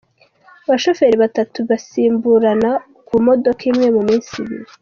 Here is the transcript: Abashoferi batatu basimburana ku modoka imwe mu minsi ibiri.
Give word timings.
Abashoferi 0.65 1.15
batatu 1.23 1.57
basimburana 1.69 2.69
ku 3.07 3.15
modoka 3.25 3.61
imwe 3.71 3.87
mu 3.95 4.01
minsi 4.09 4.31
ibiri. 4.43 4.67